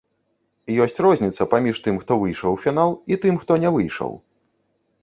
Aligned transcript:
Ёсць 0.85 1.01
розніца 1.05 1.47
паміж 1.53 1.83
тым, 1.89 2.01
хто 2.05 2.17
выйшаў 2.25 2.49
у 2.59 2.61
фінал, 2.63 2.91
і 3.15 3.21
тым, 3.27 3.33
хто 3.45 3.61
не 3.67 3.79
выйшаў. 3.79 4.11